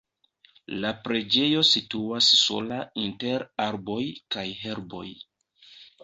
[0.83, 3.99] La preĝejo situas sola inter arboj
[4.37, 5.05] kaj herboj.